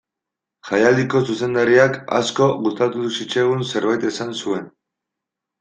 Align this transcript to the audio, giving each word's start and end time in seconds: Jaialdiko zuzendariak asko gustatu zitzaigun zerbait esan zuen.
Jaialdiko 0.69 1.19
zuzendariak 1.33 1.99
asko 2.21 2.49
gustatu 2.63 3.13
zitzaigun 3.19 3.63
zerbait 3.75 4.11
esan 4.15 4.37
zuen. 4.43 4.69